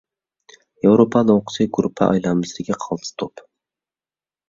[0.85, 3.49] ياۋروپا لوڭقىسى گۇرۇپپا ئايلانمىسىدىكى قالتىس توپ.